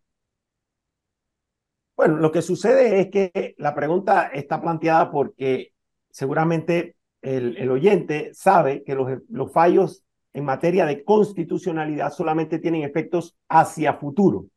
[1.96, 5.72] Bueno, lo que sucede es que la pregunta está planteada porque
[6.10, 10.02] seguramente el, oyente sabe que los, los fallos
[10.32, 14.38] en materia de constitucionalidad solamente tienen efectos hacia futuro.
[14.38, 14.48] O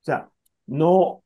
[0.00, 0.30] sea,
[0.66, 1.22] no,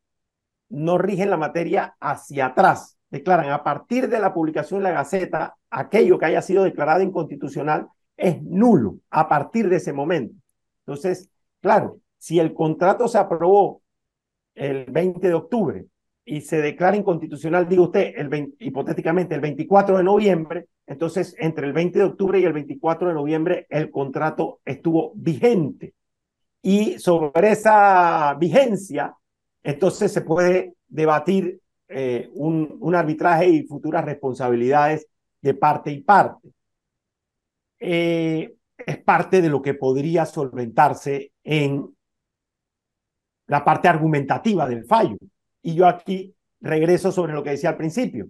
[0.69, 3.00] no rigen la materia hacia atrás.
[3.11, 7.88] Declaran a partir de la publicación de la Gaceta, aquello que haya sido declarado inconstitucional
[8.16, 10.35] es nulo a partir de ese momento.
[10.87, 13.83] Entonces, claro, si el contrato se aprobó
[14.55, 15.87] el 20 de octubre
[16.25, 21.73] y se declara inconstitucional, digo usted, el hipotéticamente el 24 de noviembre, entonces entre el
[21.73, 25.94] 20 de octubre y el 24 de noviembre el contrato estuvo vigente.
[26.62, 29.14] Y sobre esa vigencia,
[29.62, 35.07] entonces se puede debatir eh, un, un, arbitraje y futuras responsabilidades
[35.42, 36.48] de parte y parte.
[37.79, 38.55] Eh,
[38.87, 41.94] es parte de lo que podría solventarse en
[43.46, 45.16] la parte argumentativa del fallo.
[45.62, 48.29] Y yo aquí regreso sobre lo que decía al principio.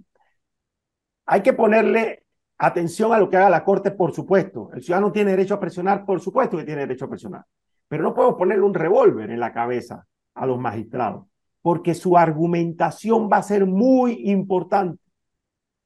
[1.27, 2.25] Hay que ponerle
[2.59, 4.70] atención a lo que haga la Corte, por supuesto.
[4.73, 7.44] El ciudadano tiene derecho a presionar, por supuesto que tiene derecho a presionar.
[7.88, 11.27] Pero no podemos ponerle un revólver en la cabeza a los magistrados,
[11.62, 15.03] porque su argumentación va a ser muy importante.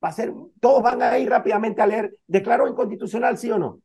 [0.02, 3.80] Va a ser, todos van a ir rápidamente a leer, ¿declaró inconstitucional sí o no?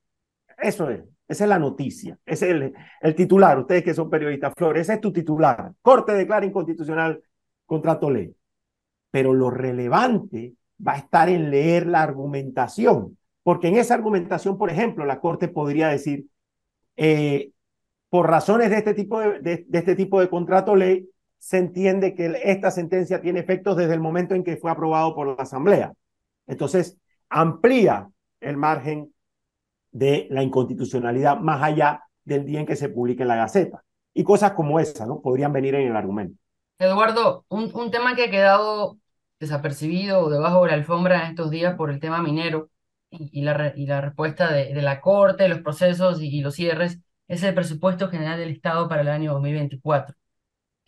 [0.58, 4.54] Eso es, esa es la noticia, ese es el, el titular, ustedes que son periodistas,
[4.58, 5.72] Flores, ese es tu titular.
[5.82, 7.22] Corte declara inconstitucional
[7.66, 8.36] contrato ley.
[9.12, 14.70] Pero lo relevante va a estar en leer la argumentación, porque en esa argumentación, por
[14.70, 16.28] ejemplo, la Corte podría decir,
[16.98, 17.52] eh,
[18.10, 21.08] por razones de este tipo de, de, este tipo de contrato ley,
[21.40, 25.28] se entiende que esta sentencia tiene efectos desde el momento en que fue aprobado por
[25.28, 25.94] la Asamblea.
[26.46, 26.98] Entonces,
[27.30, 28.10] amplía
[28.42, 29.14] el margen
[29.92, 33.84] de la inconstitucionalidad más allá del día en que se publique en la Gaceta.
[34.14, 35.22] Y cosas como esa, ¿no?
[35.22, 36.38] Podrían venir en el argumento.
[36.78, 38.98] Eduardo, un, un tema que ha quedado
[39.40, 42.70] desapercibido debajo de la alfombra en estos días por el tema minero
[43.10, 47.44] y, la, y la respuesta de, de, la Corte, los procesos y, los cierres es
[47.44, 50.16] el presupuesto general del Estado para el año 2024.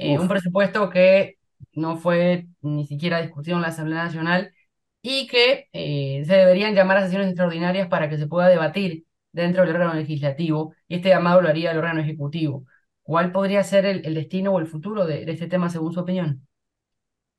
[0.01, 1.37] Eh, un presupuesto que
[1.73, 4.51] no fue ni siquiera discutido en la Asamblea Nacional
[4.99, 9.61] y que eh, se deberían llamar a sesiones extraordinarias para que se pueda debatir dentro
[9.61, 12.65] del órgano legislativo y este llamado lo haría el órgano ejecutivo.
[13.03, 16.47] ¿Cuál podría ser el, destino o el futuro de, este tema según su opinión?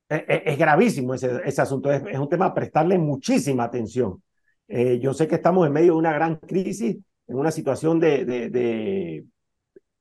[0.07, 4.23] Es, gravísimo ese, ese asunto, es, un tema a prestarle muchísima atención.
[4.69, 6.97] Eh, yo sé que estamos en medio de una gran crisis,
[7.27, 9.25] en una situación de, de,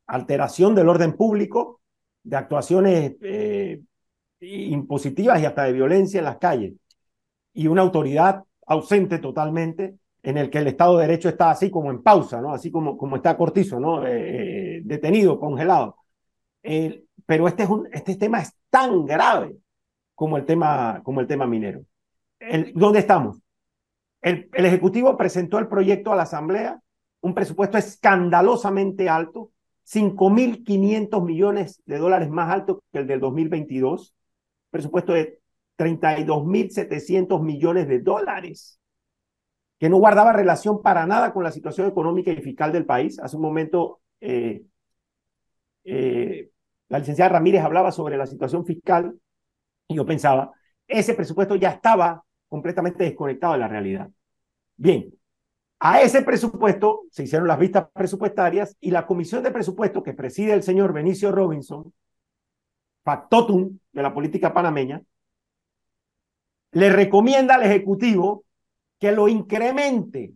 [0.06, 1.81] alteración del orden público,
[2.22, 3.80] de actuaciones eh,
[4.40, 6.74] impositivas y hasta de violencia en las calles,
[7.54, 11.90] y una autoridad ausente totalmente en el que el Estado de Derecho está así como
[11.90, 12.52] en pausa, ¿no?
[12.52, 14.06] Así como, como está Cortizo, ¿no?
[14.06, 15.96] Eh, eh, detenido, congelado.
[17.26, 19.56] pero este, es un, este tema es tan grave
[20.14, 21.84] como el tema, como el tema minero.
[22.38, 23.38] El, ¿Dónde estamos?
[24.20, 26.80] El, el Ejecutivo presentó el proyecto a la Asamblea,
[27.20, 29.51] un presupuesto escandalosamente alto,
[29.84, 34.14] 5.500 millones de dólares más alto que el del 2022,
[34.70, 35.40] presupuesto de
[35.76, 38.78] 32.700 millones de dólares
[39.82, 43.18] que no guardaba relación para nada con la situación económica y fiscal del país.
[43.18, 44.62] Hace un momento, eh,
[45.82, 46.50] eh,
[46.88, 49.12] la licenciada Ramírez hablaba sobre la situación fiscal
[49.88, 50.52] y yo pensaba,
[50.86, 54.08] ese presupuesto ya estaba completamente desconectado de la realidad.
[54.76, 55.12] Bien,
[55.84, 60.52] a ese presupuesto se hicieron las vistas presupuestarias y la comisión de presupuesto que preside
[60.52, 61.92] el señor Benicio Robinson,
[63.02, 65.02] factotum de la política panameña,
[66.70, 68.44] le recomienda al Ejecutivo
[69.00, 70.34] que lo incremente,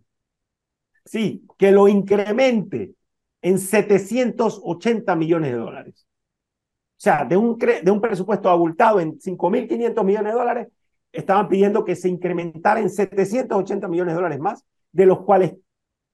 [1.04, 2.94] sí, que lo incremente
[3.40, 6.08] en 780 millones de dólares.
[6.08, 10.68] O sea, de un, de un presupuesto abultado en 5.500 millones de dólares,
[11.12, 14.64] estaban pidiendo que se incrementara en 780 millones de dólares más,
[14.96, 15.54] de los cuales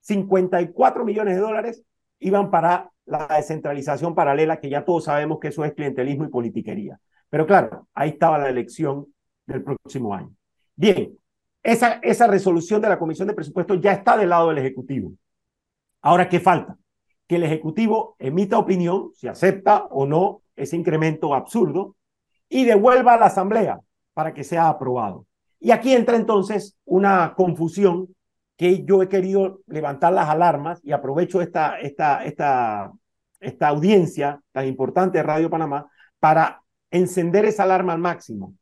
[0.01, 1.85] 54 millones de dólares
[2.19, 6.99] iban para la descentralización paralela, que ya todos sabemos que eso es clientelismo y politiquería.
[7.31, 9.07] Pero claro, ahí estaba la elección
[9.47, 10.35] del próximo año.
[10.75, 11.17] Bien,
[11.63, 15.13] esa, esa resolución de la Comisión de Presupuestos ya está del lado del Ejecutivo.
[16.01, 16.77] Ahora, ¿qué falta?
[17.29, 21.95] Que el Ejecutivo emita opinión, si acepta o no ese incremento absurdo,
[22.49, 23.81] y devuelva a la Asamblea
[24.13, 25.27] para que sea aprobado.
[25.61, 28.09] Y aquí entra entonces una confusión
[28.57, 32.93] que yo he querido levantar las alarmas y aprovecho esta, esta, esta,
[33.41, 38.55] esta audiencia tan importante de Radio Panamá para encender esa alarma al máximo.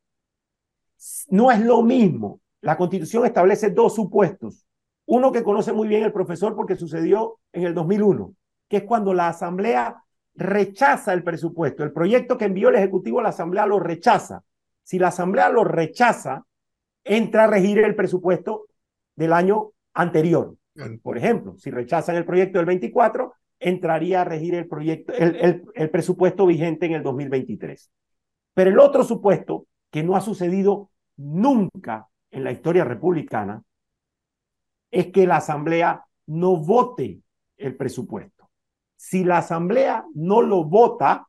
[1.29, 4.67] No es lo mismo la constitución establece dos supuestos.
[5.07, 8.35] Uno que conoce muy bien el profesor porque sucedió en el 2001,
[8.69, 11.83] que es cuando la asamblea rechaza el presupuesto.
[11.83, 14.43] El proyecto que envió el Ejecutivo a la asamblea lo rechaza.
[14.83, 16.45] Si la asamblea lo rechaza,
[17.03, 18.67] entra a regir el presupuesto
[19.17, 20.57] del año anterior.
[21.03, 25.65] Por ejemplo, si rechazan el proyecto del 24, entraría a regir el, proyecto, el, el,
[25.75, 27.91] el presupuesto vigente en el 2023.
[28.55, 33.63] Pero el otro supuesto, que no ha sucedido nunca en la historia republicana
[34.91, 37.21] es que la Asamblea no vote
[37.57, 38.51] el presupuesto.
[38.97, 41.27] Si la Asamblea no lo vota,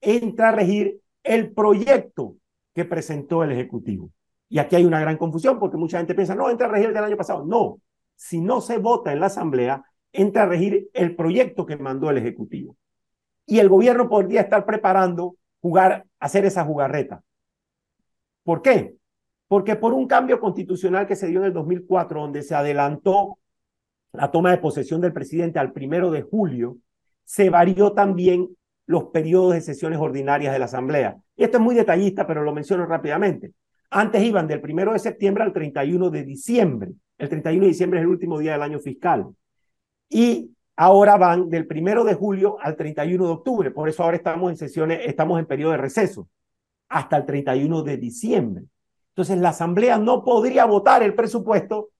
[0.00, 2.36] entra a regir el proyecto
[2.74, 4.10] que presentó el Ejecutivo.
[4.48, 6.94] Y aquí hay una gran confusión porque mucha gente piensa, no, entra a regir el
[6.94, 7.44] del año pasado.
[7.44, 7.80] No,
[8.18, 12.18] si no se vota en la Asamblea, entra a regir el proyecto que mandó el
[12.18, 12.76] Ejecutivo.
[13.46, 17.22] Y el gobierno podría estar preparando jugar, hacer esa jugarreta.
[18.42, 18.98] ¿Por qué?
[19.48, 23.38] porque por un cambio constitucional que se dio en el 2004, donde se adelantó
[24.12, 26.76] la toma de posesión del presidente al primero de julio,
[27.24, 28.48] se varió también
[28.86, 31.16] los periodos de sesiones ordinarias de la Asamblea.
[31.34, 33.52] Y esto es muy detallista, pero lo menciono rápidamente.
[33.90, 36.92] Antes iban del primero de septiembre al 31 de diciembre.
[37.18, 39.26] El 31 de diciembre es el último día del año fiscal.
[40.08, 43.70] Y ahora van del primero de julio al 31 de octubre.
[43.72, 46.28] Por eso ahora estamos en sesiones, estamos en periodo de receso,
[46.88, 48.64] hasta el 31 de diciembre.
[49.10, 51.90] Entonces, la Asamblea no podría votar el presupuesto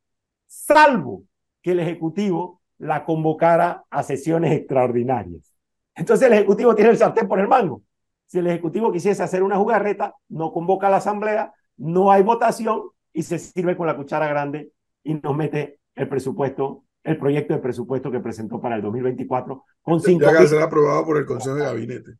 [0.46, 1.24] salvo
[1.60, 5.52] que el Ejecutivo la convocara a sesiones extraordinarias.
[5.96, 7.82] Entonces, el Ejecutivo tiene el sartén por el mango.
[8.26, 12.82] Si el Ejecutivo quisiese hacer una jugarreta, no convoca a la Asamblea, no hay votación
[13.12, 14.70] y se sirve con la cuchara grande
[15.04, 20.00] y nos mete el presupuesto, el proyecto de presupuesto que presentó para el 2024 con
[20.00, 20.24] cinco.
[20.24, 22.12] Ya que ser aprobado por el Consejo de Gabinete.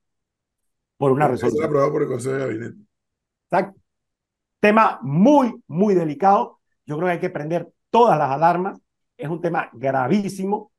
[0.97, 1.61] Por una resolución.
[1.61, 2.77] Ser aprobado por el Consejo de Gabinete.
[3.45, 3.81] Exacto.
[4.61, 6.59] Tema muy, muy delicado.
[6.85, 8.81] Yo creo que hay que prender todas las alarmas.
[9.17, 10.73] Es un tema gravísimo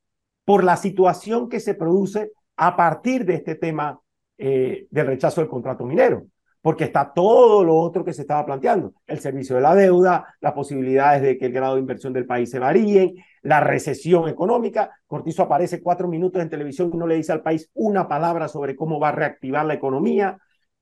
[0.44, 4.00] por la situación que se produce a partir de este tema
[4.36, 6.26] eh, del rechazo del contrato minero,
[6.60, 10.52] porque está todo lo otro que se estaba planteando, el servicio de la deuda, las
[10.52, 14.90] posibilidades de que el grado de inversión del país se varíen, la recesión económica.
[15.06, 18.76] Cortizo aparece cuatro minutos en televisión y no le dice al país una palabra sobre
[18.76, 20.38] cómo va a reactivar la economía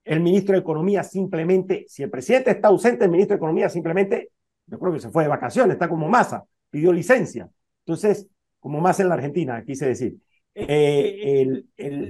[0.09, 4.30] el ministro de Economía simplemente, si el presidente está ausente, el ministro de Economía simplemente,
[4.66, 7.48] yo creo que se fue de vacaciones, está como masa, pidió licencia.
[7.80, 8.26] Entonces,
[8.59, 10.16] como más en la Argentina, quise decir.
[10.55, 11.62] Eh,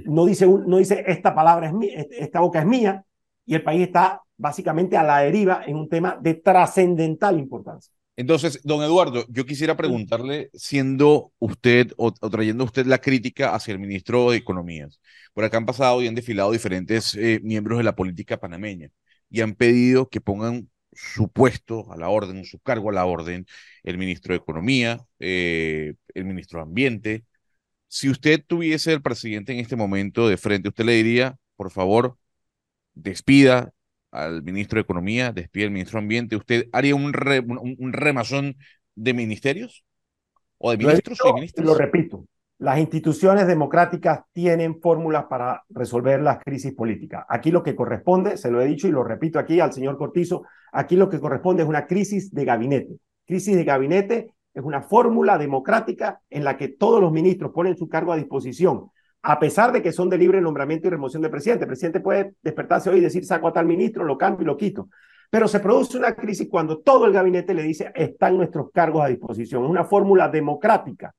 [0.05, 3.03] no, dice, no dice esta palabra es mía, esta boca es mía,
[3.49, 7.91] y el país está básicamente a la deriva en un tema de trascendental importancia.
[8.15, 13.79] Entonces, don Eduardo, yo quisiera preguntarle, siendo usted o, trayendo usted la crítica hacia el
[13.79, 14.87] ministro de Economía,
[15.33, 18.89] por acá han pasado y han desfilado diferentes eh, miembros de la política panameña
[19.31, 23.47] y han pedido que pongan su puesto a la orden, su cargo a la orden,
[23.81, 27.25] el ministro de Economía, eh, el ministro de Ambiente.
[27.87, 32.18] Si usted tuviese el presidente en este momento de frente, usted le diría, por favor,
[33.01, 33.71] despida
[34.11, 36.35] al ministro de Economía, despida al ministro de Ambiente.
[36.35, 37.13] ¿Usted haría un,
[37.77, 38.57] un, remazón
[38.95, 39.83] de ministerios?
[40.57, 41.65] ¿O de ministros y ministros?
[41.65, 42.25] Lo repito,
[42.59, 47.25] las instituciones democráticas tienen fórmulas para resolver las crisis políticas.
[47.29, 50.43] Aquí lo que corresponde, se lo he dicho y lo repito aquí al señor Cortizo,
[50.73, 52.97] aquí lo que corresponde es una crisis de gabinete.
[53.25, 57.87] Crisis de gabinete es una fórmula democrática en la que todos los ministros ponen su
[57.87, 58.91] cargo a disposición,
[59.21, 61.65] a pesar de que son de libre nombramiento y remoción de presidente.
[61.65, 64.57] El presidente puede despertarse hoy y decir, saco a tal ministro, lo cambio y lo
[64.57, 64.89] quito.
[65.29, 69.07] Pero se produce una crisis cuando todo el gabinete le dice, están nuestros cargos a
[69.07, 69.63] disposición.
[69.63, 71.13] Es una fórmula democrática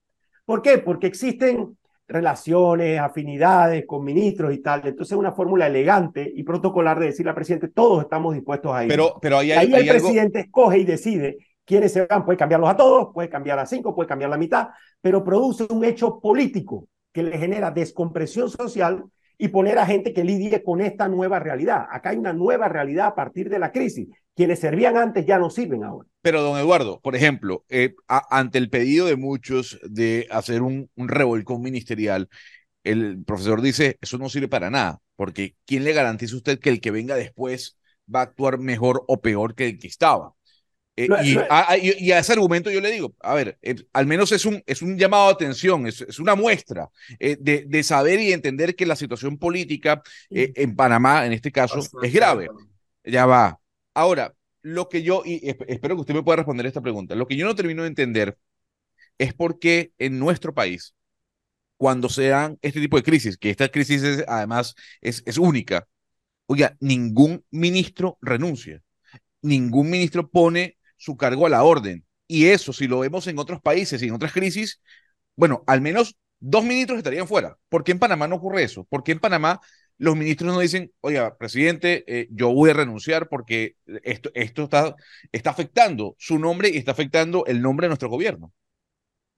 [0.50, 0.78] ¿Por qué?
[0.78, 1.78] Porque existen
[2.08, 4.80] relaciones, afinidades con ministros y tal.
[4.84, 8.82] Entonces es una fórmula elegante y protocolar de decirle al presidente, todos estamos dispuestos a
[8.82, 8.90] ir.
[8.90, 12.24] Pero, pero ahí, ahí el presidente escoge y decide quiénes se van.
[12.24, 14.70] Puede cambiarlos a todos, puede cambiar a cinco, puede cambiar la mitad,
[15.00, 19.04] pero produce un hecho político que le genera descompresión social
[19.36, 21.86] y poner a gente que lidie con esta nueva realidad.
[21.90, 24.08] Acá hay una nueva realidad a partir de la crisis.
[24.36, 26.06] Quienes servían antes ya no sirven ahora.
[26.20, 31.08] Pero, don Eduardo, por ejemplo, eh, ante el pedido de muchos de hacer un, un
[31.08, 32.28] revolcón ministerial,
[32.84, 36.70] el profesor dice, eso no sirve para nada, porque ¿quién le garantiza a usted que
[36.70, 37.78] el que venga después
[38.14, 40.34] va a actuar mejor o peor que el que estaba?
[41.00, 41.08] Eh,
[41.98, 44.82] y, a, ese argumento yo le digo, a ver, eh, al menos es un, es
[44.82, 48.84] un llamado de atención, es, es una muestra eh, de, de, saber y entender que
[48.84, 52.48] la situación política en Panamá, en este caso, es grave.
[53.04, 53.58] Ya va.
[53.94, 57.36] Ahora, lo que yo, y espero que usted me pueda responder esta pregunta, lo que
[57.36, 58.36] yo no termino de entender
[59.16, 60.94] es por qué en nuestro país,
[61.78, 65.88] cuando sean este tipo de crisis, que esta crisis además es, es única,
[66.44, 68.82] oiga, ningún ministro renuncia,
[69.40, 72.04] ningún ministro pone su cargo a la orden.
[72.28, 74.80] Y eso, si lo vemos en otros países y en otras crisis,
[75.34, 77.56] bueno, al menos dos ministros estarían fuera.
[77.70, 78.84] ¿Por qué en Panamá no ocurre eso?
[78.84, 79.60] ¿Por qué en Panamá
[79.96, 84.94] los ministros no dicen, oiga, presidente, eh, yo voy a renunciar porque esto, esto está,
[85.32, 88.52] está afectando su nombre y está afectando el nombre de nuestro gobierno?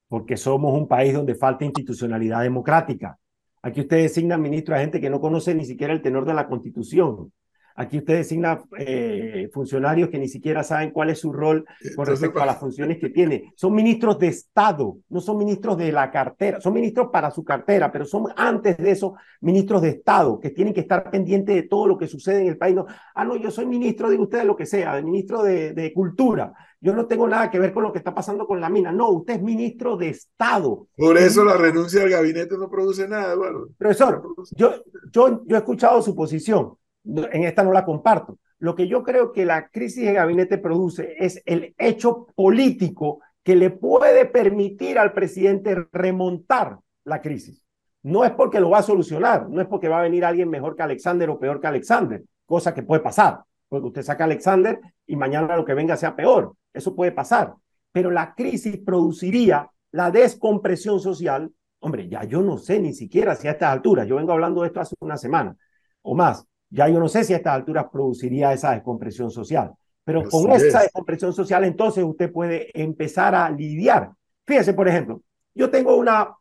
[0.08, 3.18] Porque somos un país donde falta institucionalidad democrática.
[3.62, 6.48] Aquí usted designa ministro a gente que no conoce ni siquiera el tenor de la
[6.48, 7.32] constitución.
[7.74, 11.64] Aquí usted designa eh, funcionarios que ni siquiera saben cuál es su rol
[11.96, 13.52] con respecto a las funciones que tiene.
[13.56, 17.90] Son ministros de Estado, no son ministros de la cartera, son ministros para su cartera,
[17.90, 21.86] pero son antes de eso ministros de Estado que tienen que estar pendientes de todo
[21.86, 22.74] lo que sucede en el país.
[22.74, 25.72] No, ah, no, yo soy ministro, digo usted, de lo que sea, de ministro de,
[25.72, 26.52] de Cultura.
[26.80, 28.90] Yo no tengo nada que ver con lo que está pasando con la mina.
[28.90, 30.88] No, usted es ministro de Estado.
[30.96, 33.68] Por eso la renuncia al gabinete no produce nada, Eduardo.
[33.78, 34.22] Profesor,
[34.56, 38.38] yo, yo, yo he escuchado su posición en esta no la comparto.
[38.58, 43.56] Lo que yo creo que la crisis de gabinete produce es el hecho político que
[43.56, 47.66] le puede permitir al presidente remontar la crisis.
[48.02, 50.76] No es porque lo va a solucionar, no es porque va a venir alguien mejor
[50.76, 54.80] que Alexander o peor que Alexander, cosa que puede pasar, porque usted saca a Alexander
[55.06, 57.54] y mañana lo que venga sea peor, eso puede pasar.
[57.90, 61.50] Pero la crisis produciría la descompresión social.
[61.80, 64.68] Hombre, ya yo no sé ni siquiera si a estas alturas, yo vengo hablando de
[64.68, 65.56] esto hace una semana
[66.02, 69.72] o más, ya yo no sé si a estas alturas produciría esa descompresión social,
[70.04, 74.10] pero con esa descompresión social entonces usted puede empezar a lidiar.
[74.46, 75.22] Fíjese, por ejemplo,
[75.54, 76.34] yo tengo una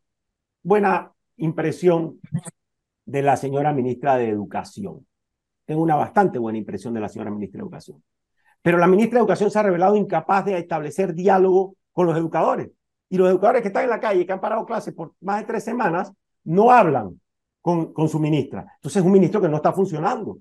[0.64, 2.20] buena impresión
[3.06, 5.06] de la señora ministra de Educación.
[5.66, 8.04] Tengo una bastante buena impresión de la señora ministra de Educación.
[8.62, 12.70] Pero la ministra de Educación se ha revelado incapaz de establecer diálogo con los educadores.
[13.10, 15.46] Y los educadores que están en la calle, que han parado clases por más de
[15.46, 16.14] tres semanas,
[16.46, 17.21] no hablan
[17.62, 18.66] con, con su ministra.
[18.76, 20.40] Entonces es un ministro que no está funcionando.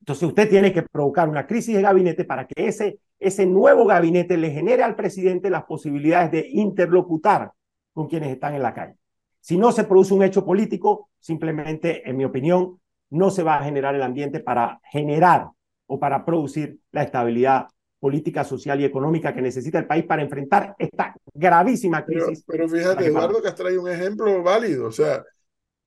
[0.00, 4.36] Entonces usted tiene que provocar una crisis de gabinete para que ese, ese nuevo gabinete
[4.36, 7.52] le genere al presidente las posibilidades de interlocutar
[7.92, 8.94] con quienes están en la calle.
[9.40, 13.64] Si no se produce un hecho político, simplemente, en mi opinión, no se va a
[13.64, 15.48] generar el ambiente para generar
[15.86, 17.66] o para producir la estabilidad
[17.98, 22.44] política, social y económica que necesita el país para enfrentar esta gravísima crisis.
[22.46, 24.86] Pero, fíjate, Eduardo, que has traído un ejemplo válido.
[24.86, 25.24] O sea,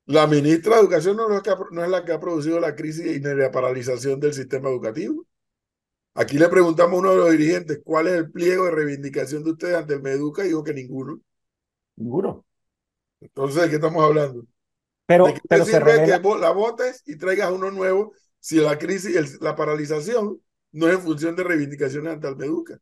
[0.06, 3.20] la ministra de Educación no es, no es la que ha producido la crisis y
[3.20, 5.26] la paralización del sistema educativo.
[6.14, 9.52] Aquí le preguntamos a uno de los dirigentes cuál es el pliego de reivindicación de
[9.52, 11.22] ustedes ante el Meduca y dijo que ninguno.
[11.96, 12.46] Ninguno.
[13.22, 14.46] Entonces, ¿de qué estamos hablando?
[15.06, 16.22] Pero, pero se revela...
[16.22, 20.42] que la votes y traigas uno nuevo si la crisis, la paralización
[20.72, 22.80] no es en función de reivindicaciones ante el Meduca.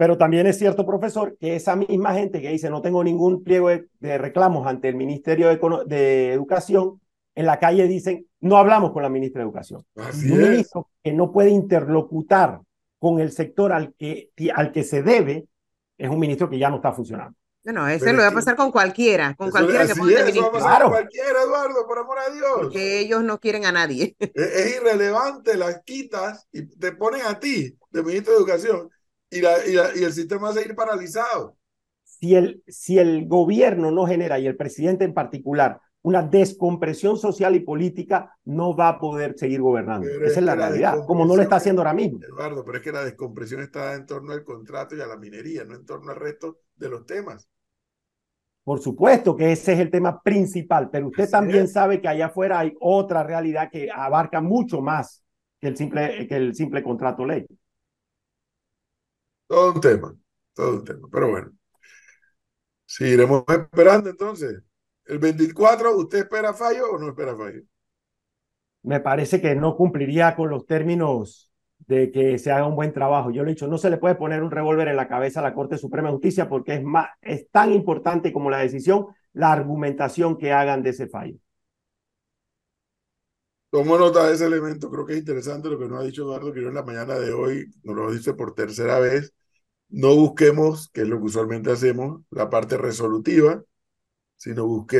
[0.00, 3.68] Pero también es cierto, profesor, que esa misma gente que dice no tengo ningún pliego
[3.68, 5.48] de, reclamos ante el Ministerio
[5.84, 6.98] de, Educación,
[7.34, 9.84] en la calle dicen no hablamos con la ministra de Educación.
[9.94, 12.62] un ministro que no puede interlocutar
[12.98, 15.44] con el sector al que, al que se debe,
[15.98, 17.36] es un ministro que ya no está funcionando.
[17.64, 20.30] No, ese lo va a pasar con cualquiera, con cualquiera que ponga ministro.
[20.30, 22.50] Eso va a pasar con cualquiera, Eduardo, por amor a Dios.
[22.54, 24.16] Porque ellos no quieren a nadie.
[24.18, 28.90] Es, irrelevante, las quitas y te ponen a ti de ministro de Educación
[29.30, 31.56] y, la, y, y el sistema va a seguir paralizado.
[32.02, 37.54] Si el, si el gobierno no genera, y el presidente en particular, una descompresión social
[37.54, 40.08] y política, no va a poder seguir gobernando.
[40.08, 42.20] Esa es la, realidad, como no lo está haciendo ahora mismo.
[42.22, 45.64] Eduardo, pero es que la descompresión está en torno al contrato y a la minería,
[45.64, 47.48] no en torno al resto de los temas.
[48.64, 52.60] Por supuesto que ese es el tema principal, pero usted también sabe que allá afuera
[52.60, 55.22] hay otra realidad que abarca mucho más
[55.60, 57.46] que el simple, que el simple contrato ley.
[59.50, 60.16] Todo un tema,
[60.54, 61.50] todo un tema, pero bueno.
[62.86, 64.62] Seguiremos esperando entonces.
[65.04, 67.60] El 24, ¿usted espera fallo o no espera fallo?
[68.84, 73.32] Me parece que no cumpliría con los términos de que se haga un buen trabajo.
[73.32, 75.42] Yo le he dicho, no se le puede poner un revólver en la cabeza a
[75.42, 79.50] la Corte Suprema de Justicia porque es, más, es tan importante como la decisión, la
[79.50, 81.34] argumentación que hagan de ese fallo.
[83.70, 86.52] Tomo nota de ese elemento, creo que es interesante lo que nos ha dicho Eduardo
[86.52, 89.32] Quiroz en la mañana de hoy, nos lo dice por tercera vez,
[89.90, 93.64] no busquemos, que es lo que usualmente hacemos, la parte resolutiva,
[94.36, 94.98] sino busquemos